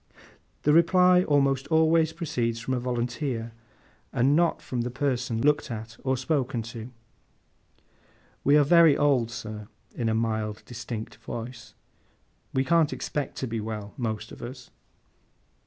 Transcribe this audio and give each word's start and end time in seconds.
The 0.63 0.73
reply 0.73 1.21
almost 1.23 1.67
always 1.67 2.11
proceeds 2.11 2.59
from 2.59 2.73
a 2.73 2.79
volunteer, 2.79 3.51
and 4.11 4.35
not 4.35 4.59
from 4.59 4.81
the 4.81 4.89
person 4.89 5.39
looked 5.41 5.69
at 5.69 5.95
or 6.03 6.17
spoken 6.17 6.63
to. 6.73 6.89
'We 8.43 8.57
are 8.57 8.63
very 8.63 8.97
old, 8.97 9.29
sir,' 9.29 9.67
in 9.93 10.09
a 10.09 10.15
mild, 10.15 10.63
distinct 10.65 11.17
voice. 11.17 11.75
'We 12.51 12.63
can't 12.63 12.91
expect 12.93 13.35
to 13.35 13.47
be 13.47 13.59
well, 13.61 13.93
most 13.95 14.31
of 14.31 14.41
us. 14.41 14.71